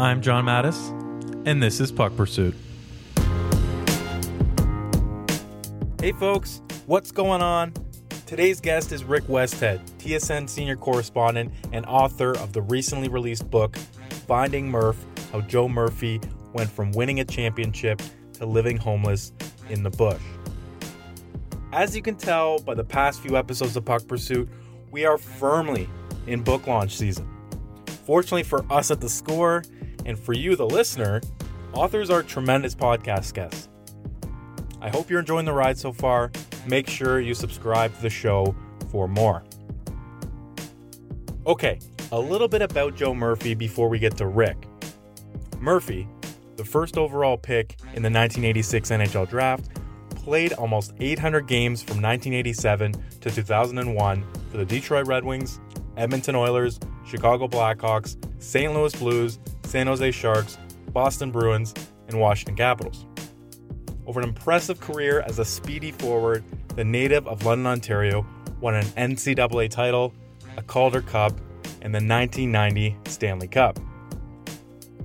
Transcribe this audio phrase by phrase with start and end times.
[0.00, 0.88] I'm John Matisz,
[1.46, 2.54] and this is Puck Pursuit.
[6.00, 7.74] Hey, folks, what's going on?
[8.24, 13.76] Today's guest is Rick Westhead, TSN senior correspondent and author of the recently released book,
[14.26, 16.18] Finding Murph How Joe Murphy
[16.54, 18.00] Went From Winning a Championship
[18.32, 19.34] to Living Homeless
[19.68, 20.22] in the Bush.
[21.74, 24.48] As you can tell by the past few episodes of Puck Pursuit,
[24.90, 25.90] we are firmly
[26.26, 27.28] in book launch season.
[28.06, 29.62] Fortunately for us at the score,
[30.10, 31.22] and for you, the listener,
[31.72, 33.68] authors are tremendous podcast guests.
[34.82, 36.30] I hope you're enjoying the ride so far.
[36.66, 38.54] Make sure you subscribe to the show
[38.90, 39.44] for more.
[41.46, 41.78] Okay,
[42.12, 44.66] a little bit about Joe Murphy before we get to Rick.
[45.58, 46.08] Murphy,
[46.56, 49.68] the first overall pick in the 1986 NHL Draft,
[50.16, 55.60] played almost 800 games from 1987 to 2001 for the Detroit Red Wings,
[55.96, 58.72] Edmonton Oilers, Chicago Blackhawks, St.
[58.72, 59.38] Louis Blues,
[59.70, 60.58] San Jose Sharks,
[60.92, 61.72] Boston Bruins,
[62.08, 63.06] and Washington Capitals.
[64.04, 66.42] Over an impressive career as a speedy forward,
[66.74, 68.26] the native of London, Ontario
[68.60, 70.12] won an NCAA title,
[70.56, 71.38] a Calder Cup,
[71.82, 73.78] and the 1990 Stanley Cup.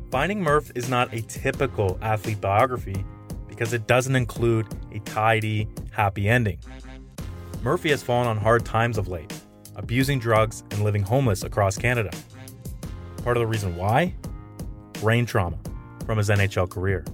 [0.10, 3.06] Finding Murph is not a typical athlete biography
[3.48, 6.58] because it doesn't include a tidy, happy ending.
[7.62, 9.32] Murphy has fallen on hard times of late,
[9.76, 12.10] abusing drugs and living homeless across Canada.
[13.24, 14.16] Part of the reason why?
[15.06, 15.56] Brain trauma
[16.08, 17.06] from his NHL career.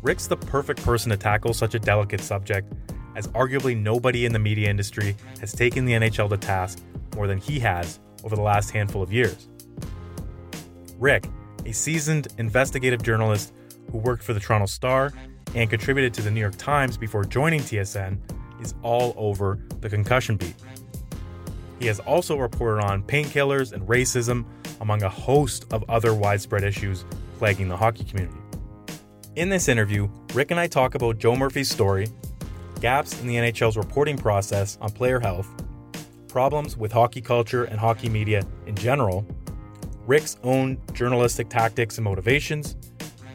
[0.00, 2.72] Rick's the perfect person to tackle such a delicate subject,
[3.16, 6.82] as arguably nobody in the media industry has taken the NHL to task
[7.16, 9.46] more than he has over the last handful of years.
[10.98, 11.26] Rick,
[11.66, 13.52] a seasoned investigative journalist
[13.92, 15.12] who worked for the Toronto Star
[15.54, 18.16] and contributed to the New York Times before joining TSN,
[18.62, 20.54] is all over the concussion beat.
[21.78, 24.46] He has also reported on painkillers and racism,
[24.80, 27.04] among a host of other widespread issues
[27.38, 28.38] plaguing the hockey community.
[29.36, 32.08] In this interview, Rick and I talk about Joe Murphy's story,
[32.80, 35.48] gaps in the NHL's reporting process on player health,
[36.28, 39.26] problems with hockey culture and hockey media in general,
[40.06, 42.76] Rick's own journalistic tactics and motivations,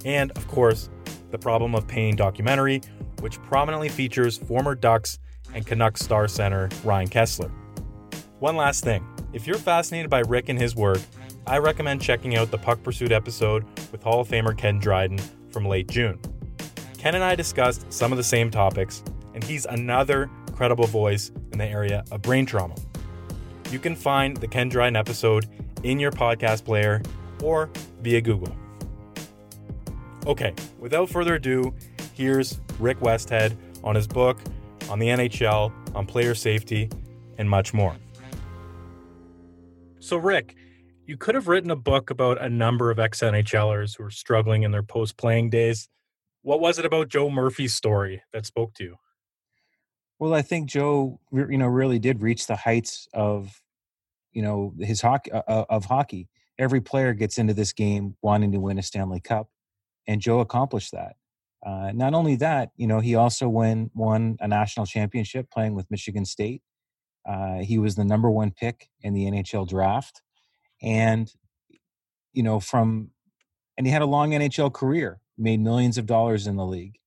[0.05, 0.89] and, of course,
[1.31, 2.81] the Problem of Pain documentary,
[3.21, 5.19] which prominently features former Ducks
[5.53, 7.51] and Canucks star center Ryan Kesler.
[8.39, 10.99] One last thing if you're fascinated by Rick and his work,
[11.49, 15.17] I recommend checking out the Puck Pursuit episode with Hall of Famer Ken Dryden
[15.49, 16.19] from late June.
[16.99, 19.01] Ken and I discussed some of the same topics,
[19.33, 22.75] and he's another credible voice in the area of brain trauma.
[23.71, 25.47] You can find the Ken Dryden episode
[25.81, 27.01] in your podcast player
[27.41, 27.71] or
[28.01, 28.55] via Google.
[30.27, 31.73] Okay, without further ado,
[32.13, 34.37] here's Rick Westhead on his book
[34.87, 36.91] on the NHL, on player safety,
[37.39, 37.95] and much more.
[39.99, 40.55] So, Rick,
[41.09, 44.61] you could have written a book about a number of ex NHLers who are struggling
[44.61, 45.89] in their post playing days.
[46.43, 48.95] What was it about Joe Murphy's story that spoke to you?
[50.19, 53.59] Well, I think Joe, you know, really did reach the heights of,
[54.33, 56.29] you know, his hockey uh, uh of hockey.
[56.59, 59.49] Every player gets into this game wanting to win a Stanley Cup,
[60.05, 61.15] and Joe accomplished that.
[61.65, 65.89] Uh, not only that, you know, he also won won a national championship playing with
[65.89, 66.61] Michigan State.
[67.27, 70.21] Uh, he was the number one pick in the NHL draft,
[70.81, 71.31] and
[72.33, 73.11] you know, from
[73.77, 76.97] and he had a long NHL career, made millions of dollars in the league,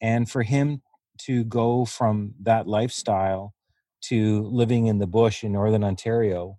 [0.00, 0.82] and for him
[1.18, 3.54] to go from that lifestyle
[4.02, 6.58] to living in the bush in northern Ontario,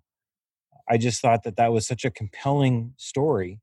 [0.88, 3.60] I just thought that that was such a compelling story.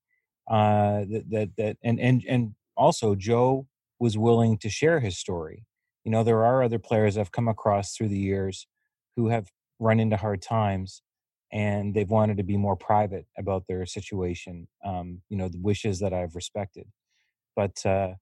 [0.50, 3.68] Uh, that that that and and and also Joe
[4.00, 5.66] was willing to share his story.
[6.04, 8.68] You know, there are other players I've come across through the years
[9.16, 11.04] who have run into hard times
[11.52, 14.68] and they've wanted to be more private about their situation.
[14.86, 16.88] Um, you know, the wishes that I've respected.
[17.56, 18.14] But uh,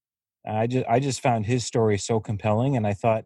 [0.47, 3.25] I just I just found his story so compelling, and I thought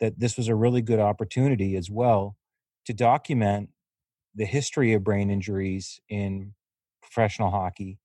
[0.00, 2.36] that this was a really good opportunity as well
[2.84, 3.70] to document
[4.34, 6.52] the history of brain injuries in
[7.02, 7.98] professional hockey.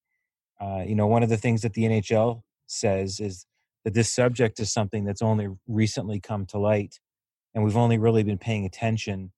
[0.62, 3.46] Uh, you know, one of the things that the NHL says is
[3.84, 7.00] that this subject is something that's only recently come to light,
[7.54, 9.32] and we've only really been paying attention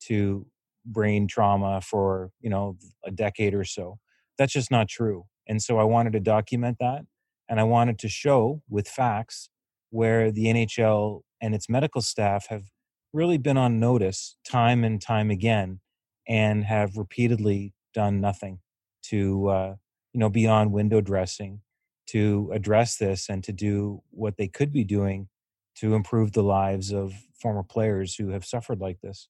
[0.00, 0.46] to
[0.92, 3.98] brain trauma for you know a decade or so.
[4.36, 7.02] That's just not true, and so I wanted to document that,
[7.48, 9.50] and I wanted to show with facts
[9.90, 12.64] where the NHL and its medical staff have
[13.12, 15.80] really been on notice time and time again,
[16.28, 18.60] and have repeatedly done nothing
[19.04, 19.74] to uh,
[20.12, 21.60] you know beyond window dressing
[22.08, 25.28] to address this and to do what they could be doing
[25.76, 29.28] to improve the lives of former players who have suffered like this.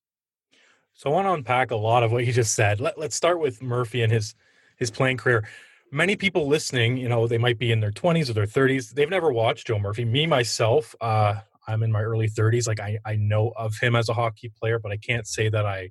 [0.98, 2.80] So I want to unpack a lot of what you just said.
[2.80, 4.34] Let, us start with Murphy and his
[4.78, 5.46] his playing career.
[5.92, 8.90] many people listening, you know, they might be in their 20s or their 30s.
[8.94, 10.04] They've never watched Joe Murphy.
[10.04, 11.36] Me myself, uh,
[11.68, 12.66] I'm in my early 30s.
[12.66, 15.64] Like I, I know of him as a hockey player, but I can't say that
[15.64, 15.90] I,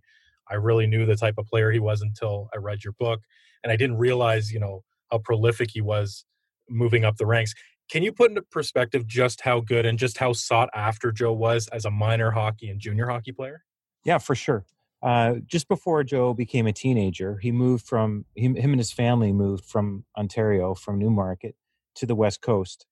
[0.51, 3.21] I really knew the type of player he was until I read your book,
[3.63, 6.25] and I didn't realize, you know, how prolific he was
[6.69, 7.53] moving up the ranks.
[7.89, 11.69] Can you put into perspective just how good and just how sought after Joe was
[11.69, 13.63] as a minor hockey and junior hockey player?
[14.03, 14.65] Yeah, for sure.
[15.01, 19.31] Uh, just before Joe became a teenager, he moved from him, him and his family
[19.31, 21.55] moved from Ontario, from Newmarket,
[21.95, 22.85] to the West Coast.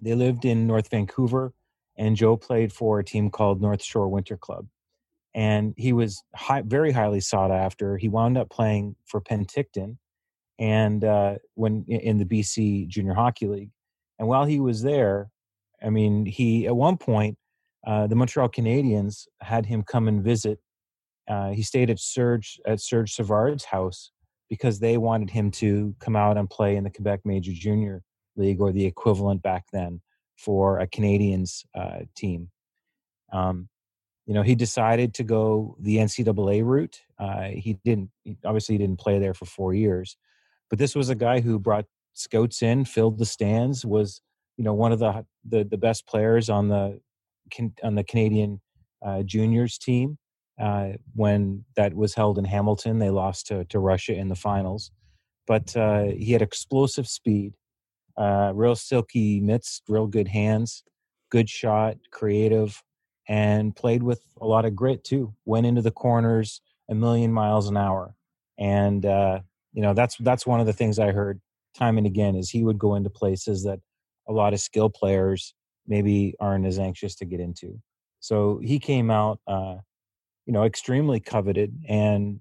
[0.00, 1.52] They lived in North Vancouver,
[1.96, 4.66] and Joe played for a team called North Shore Winter Club.
[5.34, 7.96] And he was high, very highly sought after.
[7.96, 9.98] He wound up playing for Penticton,
[10.58, 13.70] and uh, when in the BC Junior Hockey League.
[14.18, 15.30] And while he was there,
[15.82, 17.38] I mean, he at one point
[17.86, 20.60] uh, the Montreal Canadiens had him come and visit.
[21.28, 24.10] Uh, he stayed at Serge at Serge Savard's house
[24.48, 28.02] because they wanted him to come out and play in the Quebec Major Junior
[28.36, 30.00] League or the equivalent back then
[30.36, 32.50] for a Canadiens uh, team.
[33.32, 33.68] Um,
[34.26, 37.00] you know, he decided to go the NCAA route.
[37.18, 38.10] Uh, he didn't
[38.44, 40.16] obviously he didn't play there for four years,
[40.70, 44.20] but this was a guy who brought scouts in, filled the stands, was
[44.56, 47.00] you know one of the the, the best players on the
[47.82, 48.60] on the Canadian
[49.04, 50.18] uh, juniors team
[50.60, 52.98] uh, when that was held in Hamilton.
[52.98, 54.90] They lost to, to Russia in the finals,
[55.46, 57.54] but uh, he had explosive speed,
[58.16, 60.84] uh, real silky mitts, real good hands,
[61.30, 62.82] good shot, creative,
[63.28, 65.34] and played with a lot of grit too.
[65.44, 66.60] Went into the corners
[66.90, 68.14] a million miles an hour,
[68.58, 69.40] and uh,
[69.72, 71.40] you know that's that's one of the things I heard
[71.74, 73.80] time and again is he would go into places that
[74.28, 75.54] a lot of skill players
[75.86, 77.80] maybe aren't as anxious to get into.
[78.20, 79.76] So he came out, uh,
[80.46, 81.76] you know, extremely coveted.
[81.88, 82.40] And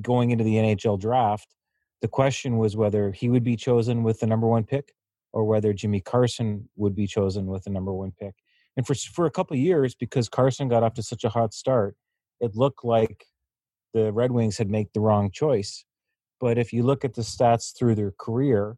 [0.00, 1.54] going into the NHL draft,
[2.00, 4.92] the question was whether he would be chosen with the number one pick
[5.32, 8.34] or whether Jimmy Carson would be chosen with the number one pick.
[8.76, 11.96] And for for a couple years, because Carson got off to such a hot start,
[12.40, 13.26] it looked like
[13.92, 15.84] the Red Wings had made the wrong choice.
[16.40, 18.76] But if you look at the stats through their career,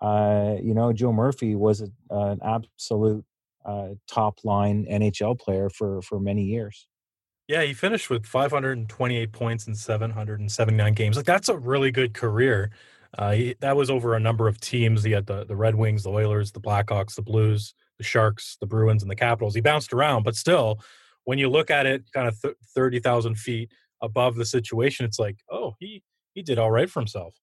[0.00, 3.24] uh, you know, Joe Murphy was a, an absolute
[3.64, 6.86] uh, top line NHL player for for many years.
[7.46, 11.16] Yeah, he finished with 528 points in 779 games.
[11.16, 12.70] Like that's a really good career.
[13.16, 15.02] Uh, he, that was over a number of teams.
[15.02, 18.66] He had the, the Red Wings, the Oilers, the Blackhawks, the Blues, the Sharks, the
[18.66, 19.54] Bruins, and the Capitals.
[19.54, 20.80] He bounced around, but still,
[21.24, 23.70] when you look at it, kind of th- thirty thousand feet
[24.02, 26.02] above the situation, it's like, oh, he
[26.34, 27.36] he did all right for himself.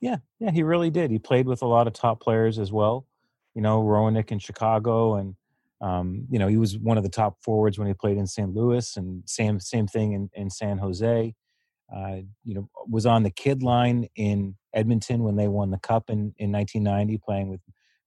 [0.00, 1.10] Yeah, yeah, he really did.
[1.10, 3.06] He played with a lot of top players as well.
[3.54, 5.34] You know, Roenick in Chicago, and
[5.80, 8.54] um, you know he was one of the top forwards when he played in St.
[8.54, 11.34] Louis, and same same thing in, in San Jose.
[11.94, 16.10] Uh, you know, was on the kid line in Edmonton when they won the cup
[16.10, 17.60] in, in 1990, playing with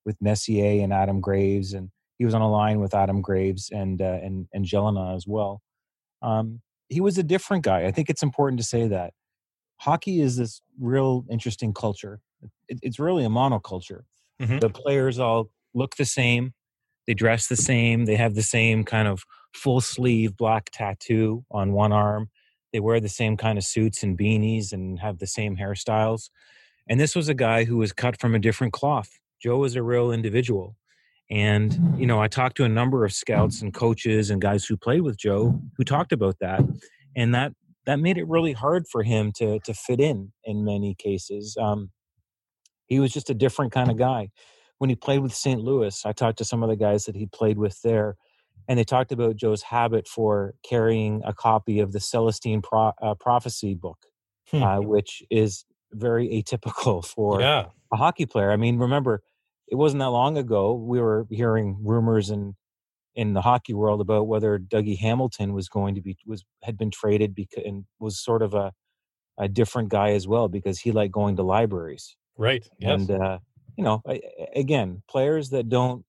[0.06, 4.02] with Messier and Adam Graves, and he was on a line with Adam Graves and
[4.02, 5.62] uh, and and Gelinas as well.
[6.22, 7.86] Um, he was a different guy.
[7.86, 9.14] I think it's important to say that
[9.78, 12.20] hockey is this real interesting culture.
[12.68, 14.02] It, it's really a monoculture.
[14.42, 14.60] Mm-hmm.
[14.60, 16.54] The players all look the same,
[17.10, 19.24] they dress the same, they have the same kind of
[19.56, 22.30] full sleeve black tattoo on one arm.
[22.72, 26.30] They wear the same kind of suits and beanies and have the same hairstyles.
[26.88, 29.10] And this was a guy who was cut from a different cloth.
[29.42, 30.76] Joe was a real individual.
[31.32, 34.78] And, you know, I talked to a number of scouts and coaches and guys who
[34.78, 36.62] played with Joe who talked about that.
[37.16, 37.54] And that
[37.88, 41.58] that made it really hard for him to to fit in in many cases.
[41.60, 41.90] Um,
[42.86, 44.30] he was just a different kind of guy.
[44.80, 45.62] When he played with St.
[45.62, 48.16] Louis, I talked to some of the guys that he played with there,
[48.68, 53.16] and they talked about Joe's habit for carrying a copy of the Celestine Pro, uh,
[53.16, 54.00] Prophecy book,
[54.50, 54.64] hmm.
[54.64, 57.66] uh, which is very atypical for yeah.
[57.94, 58.52] a hockey player.
[58.52, 59.22] I mean, remember,
[59.68, 62.56] it wasn't that long ago we were hearing rumors and
[63.16, 66.92] in the hockey world about whether Dougie Hamilton was going to be was had been
[66.92, 68.72] traded because and was sort of a
[69.38, 72.16] a different guy as well because he liked going to libraries.
[72.38, 72.68] Right.
[72.78, 73.02] Yes.
[73.02, 73.40] And uh,
[73.80, 74.04] you know,
[74.58, 76.04] again, players that don't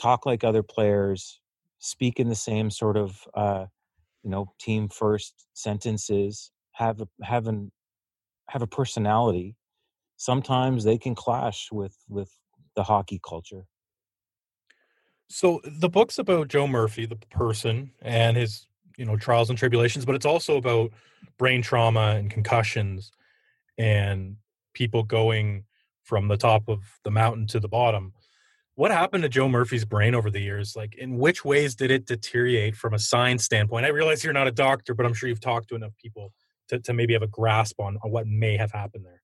[0.00, 1.38] talk like other players,
[1.78, 3.66] speak in the same sort of uh,
[4.24, 7.70] you know team first sentences, have a, have an
[8.48, 9.54] have a personality.
[10.16, 12.36] Sometimes they can clash with with
[12.74, 13.64] the hockey culture.
[15.28, 18.66] So the book's about Joe Murphy, the person, and his
[18.96, 20.90] you know trials and tribulations, but it's also about
[21.38, 23.12] brain trauma and concussions
[23.78, 24.34] and
[24.72, 25.64] people going
[26.04, 28.12] from the top of the mountain to the bottom.
[28.76, 30.74] What happened to Joe Murphy's brain over the years?
[30.76, 33.86] Like, in which ways did it deteriorate from a science standpoint?
[33.86, 36.32] I realize you're not a doctor, but I'm sure you've talked to enough people
[36.68, 39.22] to, to maybe have a grasp on, on what may have happened there.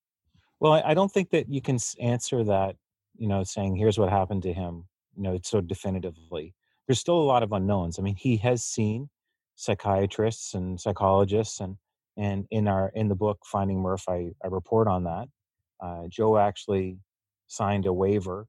[0.60, 2.76] Well, I, I don't think that you can answer that,
[3.16, 4.84] you know, saying here's what happened to him,
[5.16, 6.54] you know, so definitively.
[6.86, 7.98] There's still a lot of unknowns.
[7.98, 9.08] I mean, he has seen
[9.54, 11.76] psychiatrists and psychologists, and
[12.16, 15.28] and in our in the book Finding Murph, I, I report on that.
[15.82, 16.98] Uh, Joe actually
[17.46, 18.46] signed a waiver,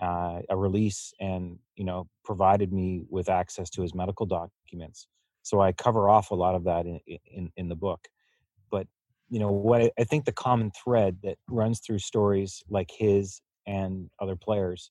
[0.00, 5.06] uh, a release, and you know provided me with access to his medical documents.
[5.42, 8.08] So I cover off a lot of that in in, in the book.
[8.70, 8.86] But
[9.28, 13.40] you know what I, I think the common thread that runs through stories like his
[13.66, 14.90] and other players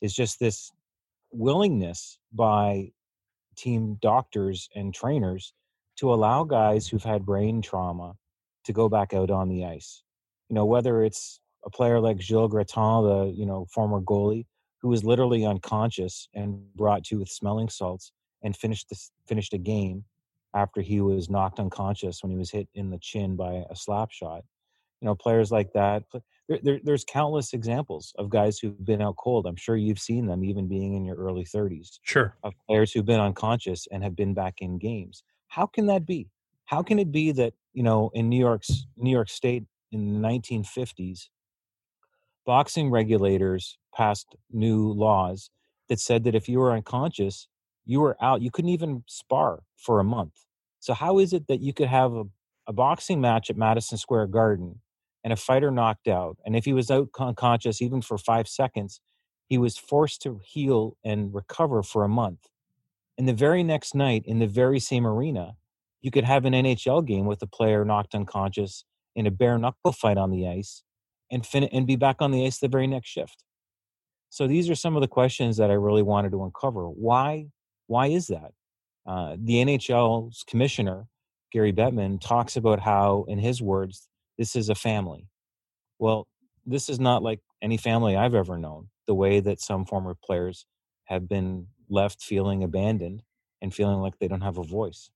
[0.00, 0.70] is just this
[1.32, 2.90] willingness by
[3.56, 5.52] team doctors and trainers
[5.96, 8.14] to allow guys who've had brain trauma
[8.64, 10.02] to go back out on the ice.
[10.48, 14.46] You know, whether it's a player like Gilles Gratton, the you know former goalie,
[14.80, 18.12] who was literally unconscious and brought to with smelling salts
[18.42, 20.04] and finished this, finished a game
[20.54, 24.10] after he was knocked unconscious when he was hit in the chin by a slap
[24.10, 24.42] shot.
[25.00, 26.04] You know, players like that.
[26.48, 29.46] There, there, there's countless examples of guys who've been out cold.
[29.46, 31.98] I'm sure you've seen them, even being in your early 30s.
[32.02, 32.34] Sure.
[32.42, 35.22] Of players who've been unconscious and have been back in games.
[35.48, 36.28] How can that be?
[36.64, 40.28] How can it be that you know in New York's New York State in the
[40.28, 41.28] 1950s,
[42.44, 45.50] boxing regulators passed new laws
[45.88, 47.48] that said that if you were unconscious,
[47.84, 48.42] you were out.
[48.42, 50.44] You couldn't even spar for a month.
[50.80, 52.24] So how is it that you could have a,
[52.66, 54.80] a boxing match at Madison Square Garden
[55.24, 59.00] and a fighter knocked out, and if he was out unconscious even for five seconds,
[59.48, 62.46] he was forced to heal and recover for a month.
[63.18, 65.56] And the very next night, in the very same arena,
[66.00, 68.84] you could have an NHL game with a player knocked unconscious
[69.16, 70.84] in a bare knuckle fight on the ice
[71.32, 73.42] and fin- and be back on the ice the very next shift.
[74.28, 76.86] So these are some of the questions that I really wanted to uncover.
[76.88, 77.48] Why
[77.88, 78.52] why is that?
[79.06, 81.06] Uh, the NHL's commissioner,
[81.52, 85.28] Gary Bettman, talks about how, in his words, this is a family.
[85.98, 86.26] Well,
[86.64, 90.66] this is not like any family I've ever known, the way that some former players
[91.04, 93.22] have been left feeling abandoned
[93.62, 95.10] and feeling like they don't have a voice.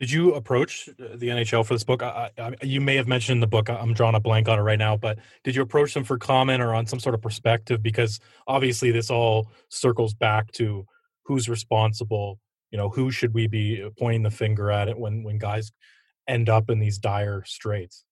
[0.00, 2.02] Did you approach uh, the NHL for this book?
[2.02, 3.68] I, I, you may have mentioned in the book.
[3.68, 6.62] I'm drawing a blank on it right now, but did you approach them for comment
[6.62, 7.82] or on some sort of perspective?
[7.82, 10.86] Because obviously, this all circles back to
[11.24, 12.40] who's responsible
[12.70, 15.72] you know who should we be pointing the finger at it when when guys
[16.28, 18.04] end up in these dire straits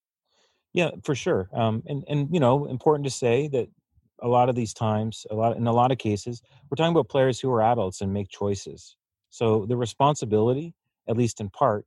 [0.73, 3.69] yeah for sure um, and and you know important to say that
[4.21, 7.09] a lot of these times a lot in a lot of cases we're talking about
[7.09, 8.97] players who are adults and make choices
[9.31, 10.75] so the responsibility
[11.09, 11.87] at least in part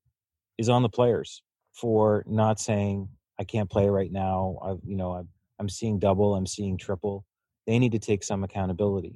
[0.58, 3.08] is on the players for not saying
[3.40, 5.22] i can't play right now i you know i
[5.60, 7.26] I'm seeing double i'm seeing triple
[7.68, 9.16] they need to take some accountability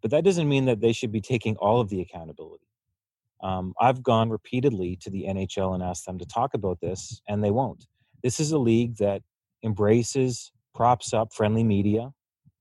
[0.00, 2.64] but that doesn't mean that they should be taking all of the accountability.
[3.42, 7.42] Um, I've gone repeatedly to the NHL and asked them to talk about this, and
[7.42, 7.86] they won't.
[8.22, 9.22] This is a league that
[9.64, 12.12] embraces, props up friendly media,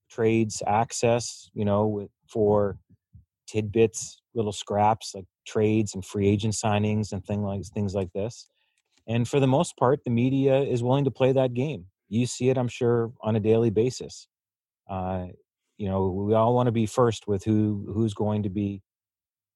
[0.10, 2.78] trades access, you know, for
[3.48, 8.48] tidbits, little scraps like trades and free agent signings and thing like things like this.
[9.08, 11.86] And for the most part, the media is willing to play that game.
[12.10, 14.28] You see it, I'm sure, on a daily basis.
[14.90, 15.28] Uh,
[15.78, 18.82] you know we all want to be first with who who's going to be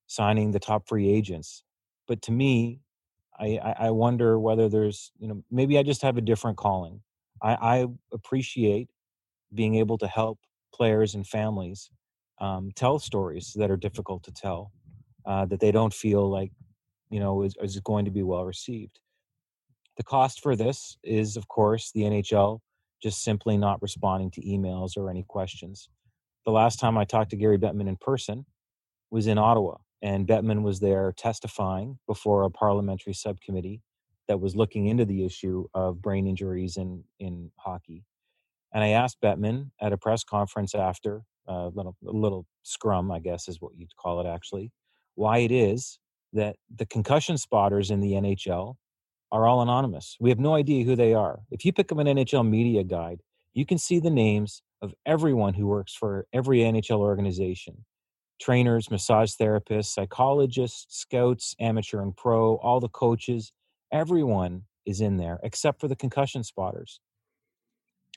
[0.08, 1.64] signing the top free agents
[2.08, 2.80] but to me
[3.40, 7.02] i i wonder whether there's you know maybe i just have a different calling
[7.42, 8.90] i i appreciate
[9.54, 10.40] being able to help
[10.74, 11.90] players and families
[12.40, 14.72] um, tell stories that are difficult to tell
[15.26, 16.52] uh, that they don't feel like
[17.10, 19.00] you know is, is going to be well received
[19.98, 22.60] the cost for this is of course the nhl
[23.02, 25.90] just simply not responding to emails or any questions
[26.46, 28.46] the last time I talked to Gary Bettman in person
[29.12, 33.82] was in Ottawa, and Bettman was there testifying before a parliamentary subcommittee
[34.28, 38.06] that was looking into the issue of brain injuries in, in hockey.
[38.74, 43.12] And I asked Bettman at a press conference after, a uh, little, a little scrum,
[43.12, 44.72] I guess is what you'd call it actually,
[45.16, 46.00] why it is
[46.34, 48.76] that the concussion spotters in the NHL
[49.32, 50.18] are all anonymous.
[50.20, 51.40] We have no idea who they are.
[51.52, 53.22] If you pick up an NHL media guide,
[53.54, 57.86] you can see the names of everyone who works for every NHL organization
[58.42, 63.54] trainers, massage therapists, psychologists, scouts, amateur and pro, all the coaches,
[63.92, 67.00] everyone is in there except for the concussion spotters.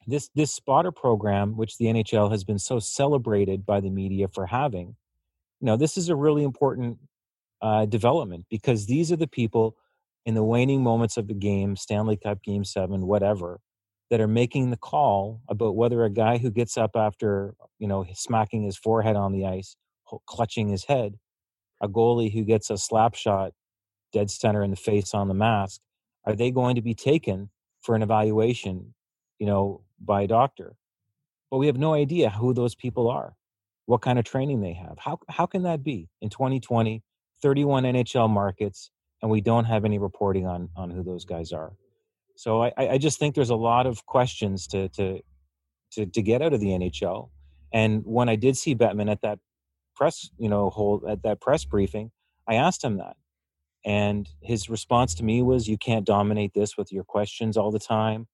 [0.06, 4.46] This this spotter program, which the NHL has been so celebrated by the media for
[4.46, 4.96] having,
[5.64, 6.98] know, this is a really important
[7.62, 9.76] uh, development because these are the people
[10.26, 13.60] in the waning moments of the game, Stanley Cup Game Seven, whatever,
[14.10, 18.06] that are making the call about whether a guy who gets up after you know
[18.14, 19.76] smacking his forehead on the ice
[20.26, 21.14] clutching his head
[21.80, 23.52] a goalie who gets a slap shot
[24.12, 25.80] dead center in the face on the mask
[26.26, 27.48] are they going to be taken
[27.80, 28.94] for an evaluation
[29.38, 30.76] you know, by a doctor.
[31.50, 33.34] But we have no idea who those people are,
[33.86, 34.96] what kind of training they have.
[34.98, 37.02] How how can that be in 2020,
[37.42, 38.90] 31 NHL markets,
[39.22, 41.72] and we don't have any reporting on on who those guys are?
[42.36, 45.20] So I, I just think there's a lot of questions to to
[45.92, 47.30] to, to get out of the NHL.
[47.72, 49.38] And when I did see Bettman at that
[49.94, 52.10] press, you know, hold at that press briefing,
[52.48, 53.16] I asked him that.
[53.84, 57.78] And his response to me was, You can't dominate this with your questions all the
[57.78, 58.28] time.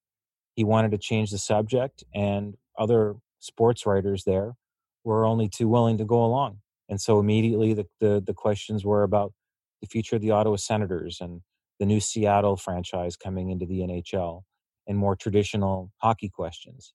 [0.54, 4.54] He wanted to change the subject, and other sports writers there
[5.04, 6.58] were only too willing to go along.
[6.88, 9.32] And so immediately the, the, the questions were about
[9.80, 11.40] the future of the Ottawa Senators and
[11.78, 14.42] the new Seattle franchise coming into the NHL
[14.86, 16.92] and more traditional hockey questions.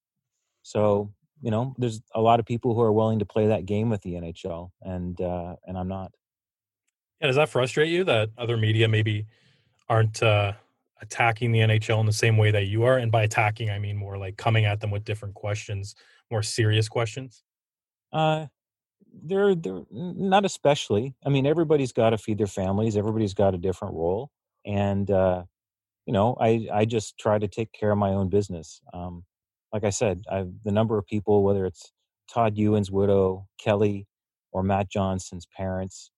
[0.62, 3.90] So, you know, there's a lot of people who are willing to play that game
[3.90, 6.12] with the NHL, and uh, and I'm not.
[7.22, 9.26] Yeah, does that frustrate you that other media maybe
[9.88, 10.54] aren't uh,
[11.02, 12.98] attacking the NHL in the same way that you are?
[12.98, 15.96] And by attacking, I mean more like coming at them with different questions,
[16.32, 17.44] more serious questions.
[18.16, 18.48] Uh,
[19.24, 21.16] they're they're not especially.
[21.26, 22.98] I mean, everybody's got to feed their families.
[22.98, 24.32] Everybody's got a different role,
[24.66, 25.44] and uh,
[26.08, 28.82] you know, I I just try to take care of my own business.
[28.94, 29.26] Um,
[29.74, 31.94] like I said, I've the number of people, whether it's
[32.34, 34.08] Todd Ewen's widow, Kelly,
[34.54, 36.12] or Matt Johnson's parents,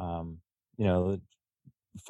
[0.00, 0.38] um,
[0.78, 1.18] you know,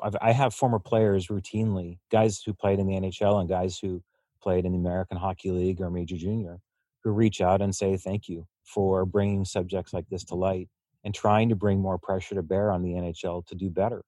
[0.03, 4.03] I've, I have former players routinely, guys who played in the NHL and guys who
[4.43, 6.61] played in the American Hockey League or Major Junior,
[7.05, 10.69] who reach out and say thank you for bringing subjects like this to light
[11.05, 14.05] and trying to bring more pressure to bear on the NHL to do better.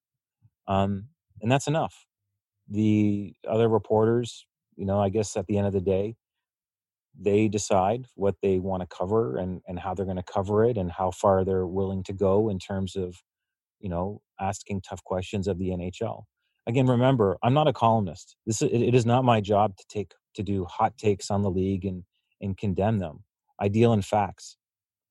[0.67, 1.05] Um,
[1.41, 2.05] and that's enough.
[2.69, 4.45] The other reporters,
[4.75, 6.15] you know, I guess at the end of the day,
[7.19, 10.77] they decide what they want to cover and, and how they're going to cover it
[10.77, 13.15] and how far they're willing to go in terms of
[13.81, 16.23] you know, asking tough questions of the NHL.
[16.67, 18.37] Again, remember, I'm not a columnist.
[18.47, 21.51] This is, it is not my job to take to do hot takes on the
[21.51, 22.03] league and
[22.41, 23.25] and condemn them.
[23.59, 24.57] I deal in facts.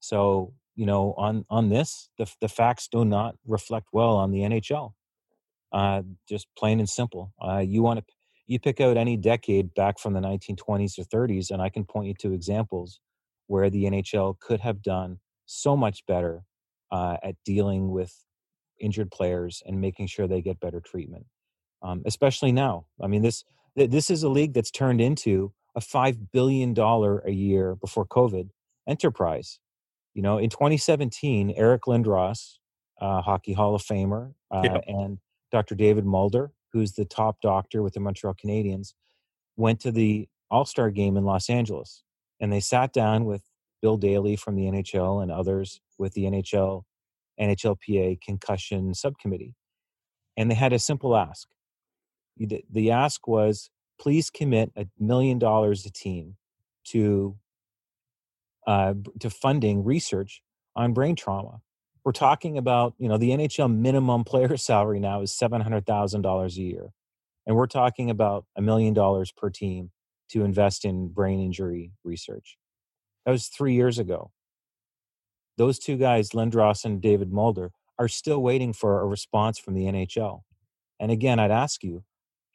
[0.01, 4.41] So, you know, on on this, the the facts do not reflect well on the
[4.41, 4.93] NHL.
[5.73, 7.33] Uh, just plain and simple.
[7.43, 8.05] Uh, you want to
[8.47, 12.09] you pick out any decade back from the 1920s or 30s, and I can point
[12.09, 13.01] you to examples
[13.47, 16.45] where the NHL could have done so much better
[16.91, 18.13] uh, at dealing with
[18.81, 21.27] injured players and making sure they get better treatment.
[21.83, 22.87] Um, especially now.
[23.03, 27.31] I mean, this this is a league that's turned into a five billion dollar a
[27.31, 28.51] year before COVID
[28.89, 29.59] enterprise.
[30.15, 32.59] You know, in 2017, Eric Lindros,
[33.01, 34.79] uh, Hockey Hall of Famer, uh, yeah.
[34.87, 35.19] and
[35.51, 35.75] Dr.
[35.75, 38.95] David Mulder, who's the top doctor with the Montreal Canadiens,
[39.57, 42.03] went to the All Star game in Los Angeles,
[42.41, 43.43] and they sat down with
[43.81, 46.85] Bill Daly from the NHL and others with the NHL
[47.41, 49.55] NHLPA concussion subcommittee.
[50.37, 51.49] And they had a simple ask.
[52.39, 53.71] The ask was
[54.03, 56.37] please commit a million dollars a team
[56.85, 57.37] to
[58.67, 60.43] uh, to funding research
[60.75, 61.61] on brain trauma.
[62.05, 66.93] We're talking about, you know, the NHL minimum player salary now is $700,000 a year.
[67.47, 69.91] And we're talking about a million dollars per team
[70.31, 72.57] to invest in brain injury research.
[73.25, 74.31] That was three years ago
[75.59, 79.85] those two guys, Lindros and David Mulder, are still waiting for a response from the
[79.85, 80.41] NHL.
[80.99, 82.05] And again, I'd ask you,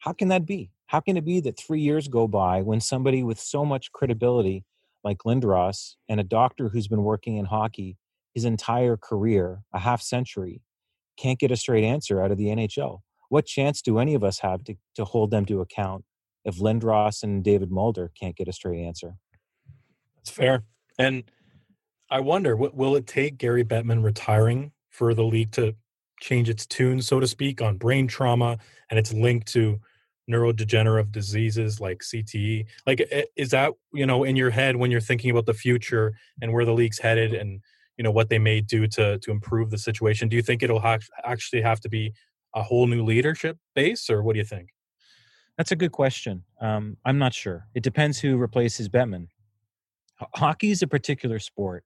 [0.00, 0.72] how can that be?
[0.88, 4.64] How can it be that three years go by when somebody with so much credibility
[5.04, 7.98] like Lindros and a doctor who's been working in hockey
[8.32, 10.62] his entire career, a half century,
[11.18, 13.00] can't get a straight answer out of the NHL?
[13.28, 16.06] What chance do any of us have to, to hold them to account
[16.46, 19.16] if Lindros and David Mulder can't get a straight answer?
[20.16, 20.64] That's fair.
[20.98, 21.24] And
[22.10, 25.74] I wonder, what will it take Gary Bettman retiring for the league to
[26.18, 28.56] change its tune, so to speak, on brain trauma
[28.88, 29.80] and its link to
[30.28, 32.66] neurodegenerative diseases like CTE?
[32.86, 36.52] Like, is that you know in your head when you're thinking about the future and
[36.52, 37.60] where the league's headed and
[37.96, 40.28] you know what they may do to to improve the situation?
[40.28, 42.12] Do you think it'll ha- actually have to be
[42.54, 44.70] a whole new leadership base, or what do you think?
[45.56, 46.44] That's a good question.
[46.60, 47.66] Um, I'm not sure.
[47.74, 49.28] It depends who replaces Bettman.
[50.34, 51.84] Hockey is a particular sport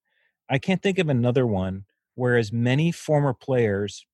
[0.52, 4.06] I can't think of another one where as many former players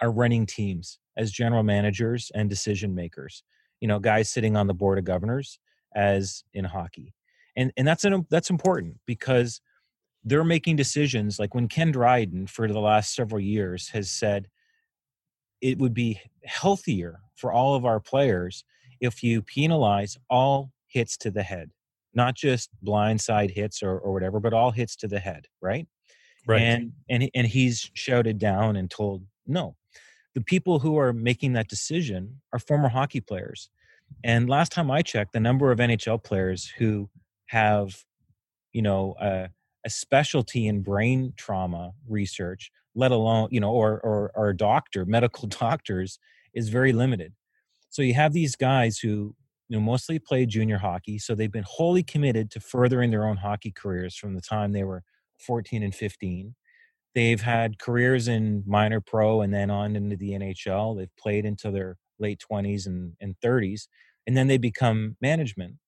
[0.00, 3.42] are running teams as general managers and decision makers.
[3.80, 5.58] You know, guys sitting on the board of governors
[5.94, 7.14] as in hockey.
[7.56, 9.60] And and that's an, that's important because
[10.24, 14.48] they're making decisions like when Ken Dryden for the last several years has said
[15.60, 18.64] it would be healthier for all of our players
[19.00, 21.70] if you penalize all hits to the head
[22.14, 25.86] not just blindside hits or, or whatever, but all hits to the head, right?
[26.46, 26.62] Right.
[26.62, 29.76] And and and he's shouted down and told no.
[30.34, 33.70] The people who are making that decision are former hockey players.
[34.24, 37.08] And last time I checked, the number of NHL players who
[37.46, 38.04] have,
[38.72, 39.48] you know, a,
[39.84, 45.04] a specialty in brain trauma research, let alone, you know, or, or, or a doctor,
[45.06, 46.18] medical doctors,
[46.54, 47.32] is very limited.
[47.90, 49.34] So you have these guys who,
[49.68, 51.18] you know, mostly play junior hockey.
[51.18, 54.84] So they've been wholly committed to furthering their own hockey careers from the time they
[54.84, 55.02] were
[55.38, 56.54] 14 and 15.
[57.18, 60.96] They've had careers in minor pro and then on into the NHL.
[60.96, 63.88] They've played into their late 20s and, and 30s,
[64.28, 65.78] and then they become management.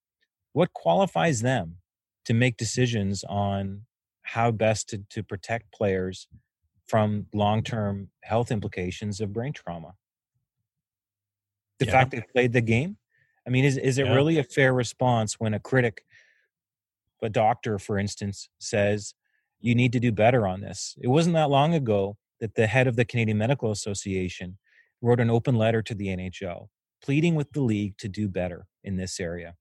[0.55, 1.77] What qualifies them
[2.25, 3.83] to make decisions on
[4.23, 6.27] how best to, to protect players
[6.89, 9.95] from long term health implications of brain trauma?
[11.79, 11.93] The yeah.
[11.93, 12.97] fact they played the game?
[13.47, 14.15] I mean, is, is it yeah.
[14.17, 16.03] really a fair response when a critic,
[17.23, 19.15] a doctor, for instance, says,
[19.61, 20.97] you need to do better on this.
[21.01, 24.59] It wasn't that long ago that the head of the Canadian Medical Association
[25.03, 26.69] wrote an open letter to the NHL
[27.03, 29.55] pleading with the league to do better in this area.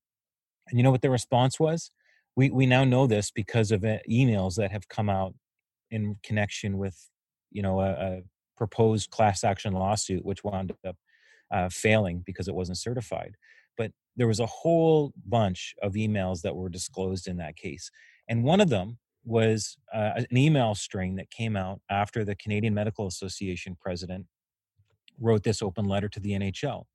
[0.67, 1.91] And you know what the response was?
[2.35, 5.33] We, we now know this because of uh, emails that have come out
[5.89, 7.09] in connection with,
[7.51, 8.21] you know, a, a
[8.55, 10.95] proposed class action lawsuit, which wound up
[11.51, 13.35] uh, failing because it wasn't certified.
[13.77, 17.89] But there was a whole bunch of emails that were disclosed in that case.
[18.27, 22.73] And one of them was uh, an email string that came out after the Canadian
[22.73, 24.25] Medical Association president
[25.19, 26.85] wrote this open letter to the NHL.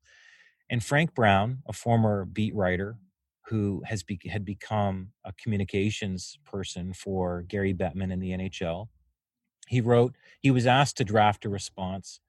[0.69, 2.97] And Frank Brown, a former beat writer
[3.47, 8.87] who has be- had become a communications person for Gary Bettman in the NHL,
[9.67, 12.19] he wrote, he was asked to draft a response.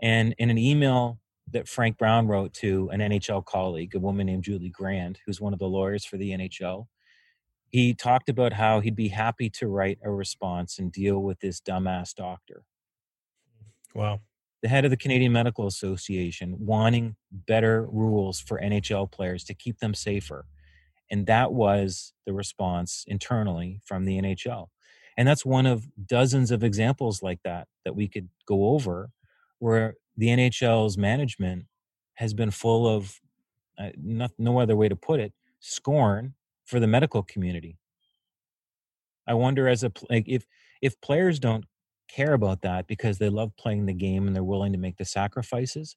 [0.00, 1.18] And in an email
[1.50, 5.52] that Frank Brown wrote to an NHL colleague, a woman named Julie Grand, who's one
[5.52, 6.86] of the lawyers for the NHL,
[7.72, 11.58] he talked about how he'd be happy to write a response and deal with this
[11.58, 12.64] dumbass doctor.
[13.94, 14.20] Wow.
[14.62, 19.78] The head of the Canadian Medical Association wanting better rules for NHL players to keep
[19.78, 20.44] them safer.
[21.10, 24.68] And that was the response internally from the NHL.
[25.16, 29.10] And that's one of dozens of examples like that that we could go over
[29.60, 31.64] where the NHL's management
[32.14, 33.18] has been full of
[33.78, 37.78] uh, no, no other way to put it scorn for the medical community.
[39.26, 40.46] I wonder as a like if
[40.80, 41.64] if players don't
[42.08, 45.04] care about that because they love playing the game and they're willing to make the
[45.04, 45.96] sacrifices,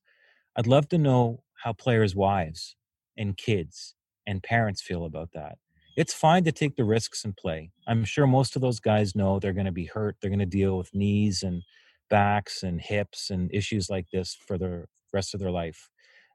[0.56, 2.78] I'd love to know how players' wives
[3.18, 3.96] and kids
[4.28, 5.58] and parents feel about that.
[5.98, 7.72] It's fine to take the risks and play.
[7.88, 10.18] I'm sure most of those guys know they're going to be hurt.
[10.22, 11.64] They're going to deal with knees and
[12.10, 15.90] backs and hips and issues like this for the rest of their life.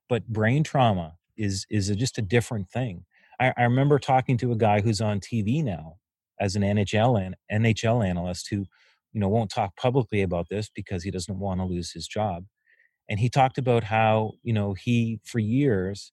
[0.09, 3.05] But brain trauma is is a, just a different thing.
[3.41, 5.97] I, I remember talking to a guy who's on TV now
[6.39, 8.67] as an NHL an, NHL analyst who,
[9.13, 12.45] you know, won't talk publicly about this because he doesn't want to lose his job.
[13.09, 16.13] And he talked about how, you know, he for years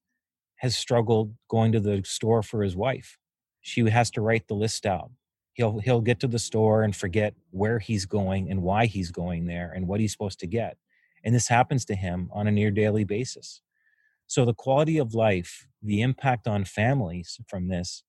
[0.58, 3.18] has struggled going to the store for his wife.
[3.62, 5.12] She has to write the list out.
[5.54, 9.46] He'll he'll get to the store and forget where he's going and why he's going
[9.46, 10.78] there and what he's supposed to get.
[11.24, 13.62] And this happens to him on a near daily basis.
[14.28, 18.04] So the quality of life, the impact on families from this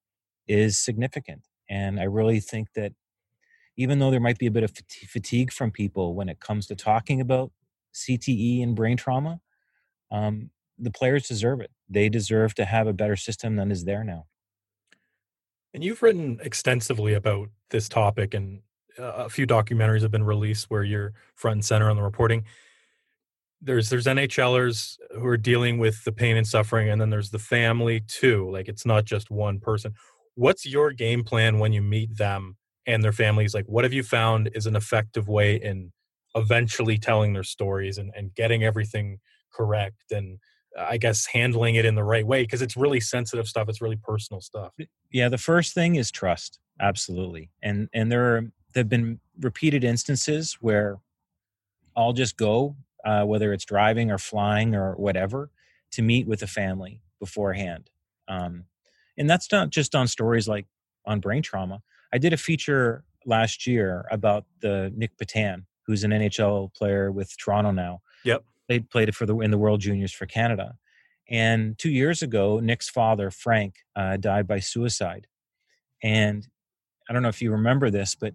[0.47, 1.43] is significant.
[1.69, 2.93] And I really think that
[3.77, 4.73] even though there might be a bit of
[5.09, 7.53] fatigue from people when it comes to talking about
[7.95, 9.41] CTE and brain trauma,
[10.11, 11.71] um, the players deserve it.
[11.89, 14.27] They deserve to have a better system than is there now.
[15.75, 18.63] And you've written extensively about this topic, and
[18.97, 22.45] a few documentaries have been released where you're front and center on the reporting
[23.61, 27.39] there's there's NHLers who are dealing with the pain and suffering, and then there's the
[27.39, 28.51] family too.
[28.51, 29.95] Like it's not just one person.
[30.35, 33.55] What's your game plan when you meet them and their families?
[33.55, 35.93] Like, what have you found is an effective way in
[36.37, 39.19] eventually telling their stories and, and getting everything
[39.53, 40.39] correct and
[40.79, 43.69] I guess handling it in the right way because it's really sensitive stuff.
[43.69, 44.73] It's really personal stuff.
[45.11, 50.59] Yeah, the first thing is trust, absolutely, and and there are there've been repeated instances
[50.61, 50.99] where
[51.97, 55.51] I'll just go uh, whether it's driving or flying or whatever,
[55.93, 57.91] to meet with the family beforehand.
[58.29, 58.65] Um,
[59.17, 60.67] and that's not just on stories like
[61.07, 61.83] on brain trauma.
[62.13, 67.37] I did a feature last year about the Nic Petan, who's an NHL player with
[67.39, 68.01] Toronto now.
[68.25, 68.45] Yep.
[68.69, 70.75] They played it for the in the World Juniors for Canada.
[71.29, 75.27] And two years ago, Nick's father, Frank, uh, died by suicide.
[76.03, 76.47] And
[77.09, 78.35] I don't know if you remember this, but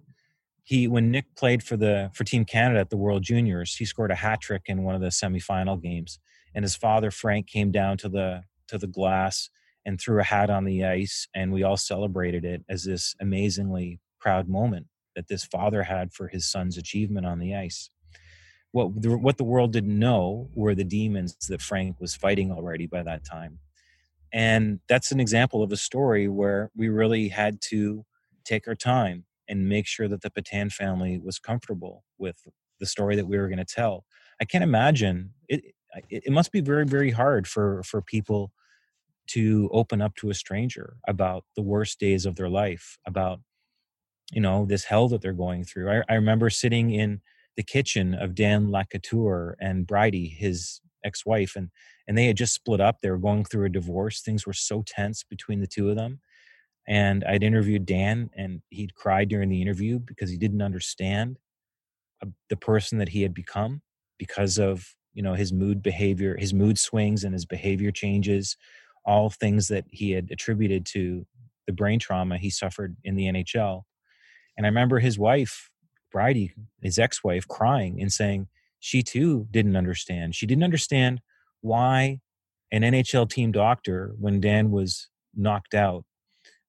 [0.64, 4.10] he when Nick played for the for Team Canada at the World Juniors, he scored
[4.10, 6.18] a hat trick in one of the semifinal games.
[6.54, 9.50] And his father Frank came down to the to the glass
[9.84, 14.00] and threw a hat on the ice, and we all celebrated it as this amazingly
[14.18, 17.90] proud moment that this father had for his son's achievement on the ice.
[18.72, 22.86] What the, what the world didn't know were the demons that Frank was fighting already
[22.86, 23.58] by that time.
[24.32, 28.04] And that's an example of a story where we really had to
[28.44, 32.36] take our time and make sure that the Petan family was comfortable with
[32.80, 34.04] the story that we were going to tell.
[34.40, 35.62] I can't imagine it,
[36.10, 36.30] it.
[36.32, 38.52] Must be very, very hard for for people
[39.28, 43.40] to open up to a stranger about the worst days of their life, about
[44.32, 45.90] you know this hell that they're going through.
[45.90, 47.20] I, I remember sitting in
[47.56, 51.70] the kitchen of Dan LaCouture and Bridie, his ex-wife, and
[52.08, 52.98] and they had just split up.
[53.00, 54.20] They were going through a divorce.
[54.20, 56.20] Things were so tense between the two of them.
[56.86, 61.38] And I'd interviewed Dan, and he'd cried during the interview because he didn't understand
[62.22, 63.80] uh, the person that he had become
[64.18, 68.56] because of you know his mood behavior, his mood swings, and his behavior changes.
[69.06, 71.26] All things that he had attributed to
[71.66, 73.82] the brain trauma he suffered in the NHL.
[74.56, 75.70] And I remember his wife,
[76.12, 80.34] Bridie, his ex-wife, crying and saying she too didn't understand.
[80.34, 81.20] She didn't understand
[81.60, 82.20] why
[82.70, 86.04] an NHL team doctor, when Dan was knocked out,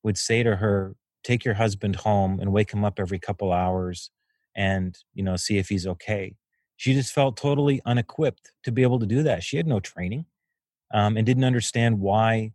[0.05, 4.11] would say to her, "Take your husband home and wake him up every couple hours,
[4.55, 6.35] and you know see if he's okay."
[6.77, 9.43] She just felt totally unequipped to be able to do that.
[9.43, 10.25] She had no training,
[10.93, 12.53] um, and didn't understand why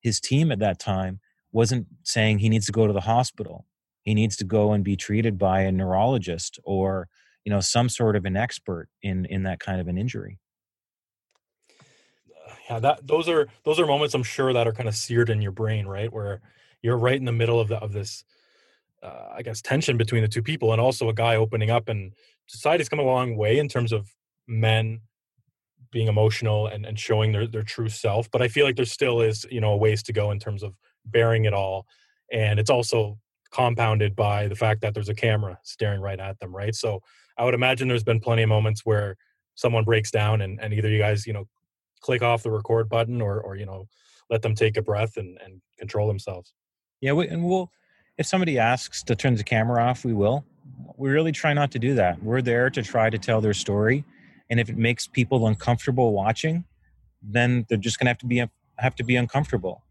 [0.00, 1.20] his team at that time
[1.52, 3.66] wasn't saying he needs to go to the hospital.
[4.02, 7.08] He needs to go and be treated by a neurologist or
[7.44, 10.38] you know some sort of an expert in in that kind of an injury
[12.68, 15.40] yeah that those are those are moments i'm sure that are kind of seared in
[15.40, 16.12] your brain right?
[16.12, 16.40] Where
[16.82, 18.24] you're right in the middle of the, of this
[19.02, 22.12] uh, i guess tension between the two people and also a guy opening up and
[22.46, 24.14] society's come a long way in terms of
[24.46, 25.00] men
[25.90, 29.20] being emotional and, and showing their, their true self but i feel like there still
[29.20, 30.74] is you know a ways to go in terms of
[31.06, 31.86] bearing it all
[32.32, 33.18] and it's also
[33.50, 36.74] compounded by the fact that there's a camera staring right at them right?
[36.74, 37.00] So
[37.38, 39.16] i would imagine there's been plenty of moments where
[39.54, 41.46] someone breaks down and, and either you guys you know
[42.04, 43.88] click off the record button or or you know
[44.30, 46.52] let them take a breath and and control themselves.
[47.00, 47.70] Yeah we, and we'll
[48.18, 50.44] if somebody asks to turn the camera off we will.
[50.96, 52.22] We really try not to do that.
[52.22, 54.04] We're there to try to tell their story
[54.50, 56.64] and if it makes people uncomfortable watching
[57.22, 58.44] then they're just going to have to be
[58.78, 59.82] have to be uncomfortable.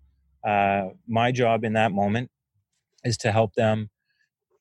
[0.45, 2.29] Uh, my job in that moment
[3.03, 3.89] is to help them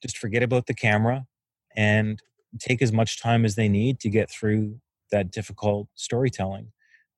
[0.00, 1.26] just forget about the camera
[1.76, 2.20] and
[2.58, 6.72] take as much time as they need to get through that difficult storytelling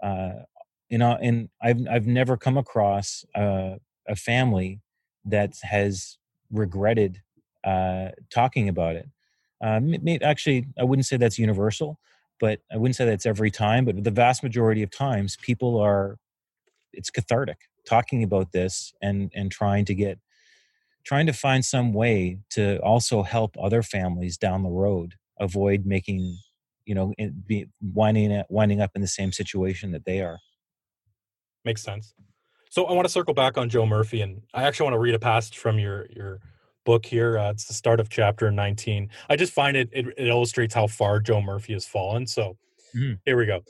[0.04, 0.44] uh,
[0.90, 4.80] you know, and I've I've never come across a family
[5.24, 6.18] that has
[6.52, 7.22] regretted
[7.64, 9.08] uh, talking about it.
[9.62, 9.80] Uh,
[10.22, 11.98] actually, I wouldn't say that's universal,
[12.38, 13.86] but I wouldn't say that's every time.
[13.86, 16.18] But the vast majority of times, people are
[16.92, 20.18] it's cathartic talking about this and and trying to get
[21.04, 26.38] trying to find some way to also help other families down the road avoid making
[26.86, 27.12] you know,
[27.46, 30.38] be winding winding up in the same situation that they are.
[31.64, 32.14] Makes sense.
[32.70, 35.14] So I want to circle back on Joe Murphy, and I actually want to read
[35.14, 36.40] a passage from your your
[36.84, 37.38] book here.
[37.38, 39.08] Uh, it's the start of chapter 19.
[39.28, 42.26] I just find it, it, it illustrates how far Joe Murphy has fallen.
[42.26, 42.56] So
[42.94, 43.14] mm-hmm.
[43.24, 43.60] here we go.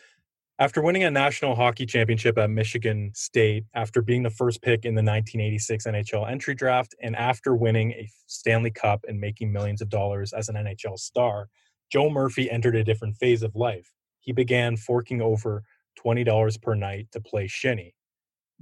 [0.58, 4.94] After winning a national hockey championship at Michigan State, after being the first pick in
[4.94, 9.88] the 1986 NHL entry draft, and after winning a Stanley Cup and making millions of
[9.88, 11.48] dollars as an NHL star,
[11.90, 13.92] Joe Murphy entered a different phase of life.
[14.20, 15.62] He began forking over
[16.04, 17.94] $20 per night to play shinny.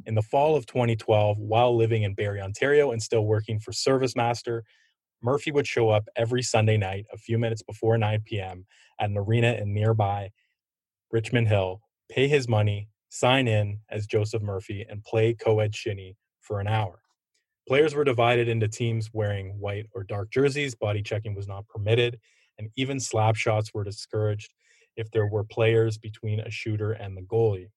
[0.06, 4.62] In the fall of 2012, while living in Barrie, Ontario, and still working for ServiceMaster,
[5.22, 8.66] Murphy would show up every Sunday night a few minutes before 9 p.m.
[8.98, 10.30] at an arena in nearby
[11.12, 11.80] Richmond Hill,
[12.10, 16.66] pay his money, sign in as Joseph Murphy, and play co ed shinny for an
[16.66, 17.00] hour.
[17.68, 22.18] Players were divided into teams wearing white or dark jerseys, body checking was not permitted,
[22.62, 24.54] and even slap shots were discouraged
[24.96, 27.70] if there were players between a shooter and the goalie.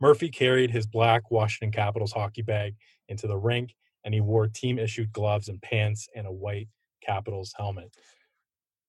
[0.00, 2.74] Murphy carried his black Washington Capitals hockey bag
[3.08, 6.68] into the rink, and he wore team issued gloves and pants and a white
[7.04, 7.94] Capitals helmet.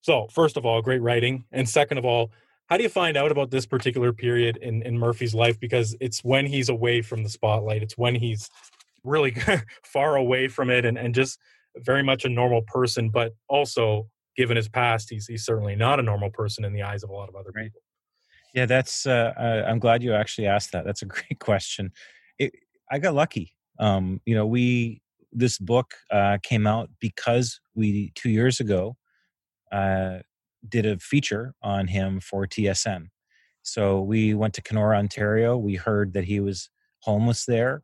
[0.02, 1.46] So, first of all, great writing.
[1.52, 2.32] And second of all,
[2.68, 5.60] how do you find out about this particular period in, in Murphy's life?
[5.60, 8.50] Because it's when he's away from the spotlight, it's when he's
[9.04, 9.36] really
[9.84, 11.38] far away from it and, and just
[11.78, 16.04] very much a normal person, but also given his past, he's he's certainly not a
[16.04, 17.82] normal person in the eyes of a lot of other people.
[18.54, 19.06] Yeah, that's.
[19.06, 20.86] Uh, I'm glad you actually asked that.
[20.86, 21.92] That's a great question.
[22.38, 22.54] It,
[22.92, 23.56] I got lucky.
[23.80, 28.98] Um, you know, we this book uh, came out because we two years ago
[29.72, 30.20] uh,
[30.68, 33.08] did a feature on him for TSN.
[33.64, 35.58] So we went to Kenora, Ontario.
[35.58, 37.84] We heard that he was homeless there.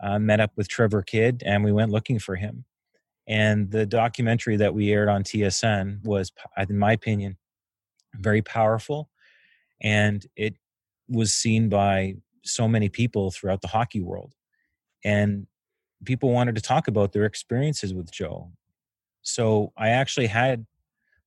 [0.00, 2.64] Uh, met up with Trevor Kidd, and we went looking for him.
[3.28, 6.32] And the documentary that we aired on TSN was,
[6.68, 7.36] in my opinion,
[8.14, 9.10] very powerful.
[9.82, 10.54] And it
[11.08, 14.34] was seen by so many people throughout the hockey world.
[15.04, 15.46] And
[16.06, 18.50] people wanted to talk about their experiences with Joe.
[19.20, 20.64] So I actually had,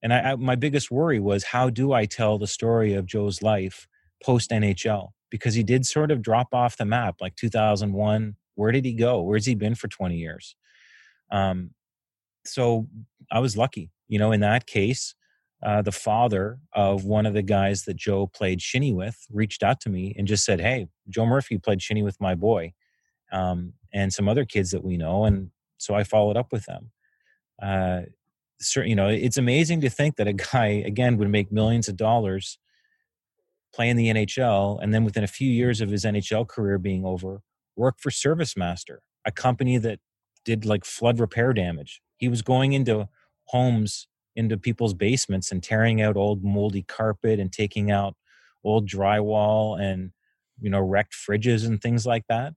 [0.01, 3.43] and I, I, my biggest worry was how do I tell the story of Joe's
[3.43, 3.87] life
[4.23, 5.09] post NHL?
[5.29, 8.35] Because he did sort of drop off the map, like 2001.
[8.55, 9.21] Where did he go?
[9.21, 10.55] Where's he been for 20 years?
[11.31, 11.71] Um,
[12.45, 12.87] so
[13.31, 15.15] I was lucky, you know, in that case.
[15.63, 19.79] Uh, the father of one of the guys that Joe played shinny with reached out
[19.81, 22.73] to me and just said, "Hey, Joe Murphy played shinny with my boy,
[23.31, 26.91] um, and some other kids that we know," and so I followed up with them.
[27.61, 28.01] Uh,
[28.77, 32.57] you know, it's amazing to think that a guy again would make millions of dollars
[33.73, 37.41] playing the NHL, and then within a few years of his NHL career being over,
[37.75, 39.99] work for ServiceMaster, a company that
[40.43, 42.01] did like flood repair damage.
[42.21, 43.09] He was going into
[43.45, 44.07] homes
[44.37, 48.15] into people's basements and tearing out old moldy carpet and taking out
[48.63, 50.11] old drywall and
[50.61, 52.53] you know wrecked fridges and things like that.